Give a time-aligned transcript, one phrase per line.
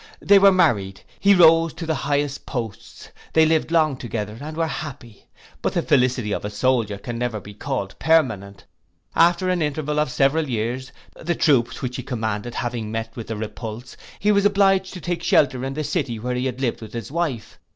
[0.19, 4.65] They were married; he rose to the highest posts; they lived long together, and were
[4.65, 5.27] happy.
[5.61, 8.65] But the felicity of a soldier can never be called permanent:
[9.15, 13.35] after an interval of several years, the troops which he commanded having met with a
[13.35, 16.93] repulse, he was obliged to take shelter in the city where he had lived with
[16.93, 17.59] his wife.